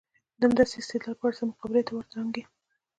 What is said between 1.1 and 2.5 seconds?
پر اساس مقابلې ته ور دانګي.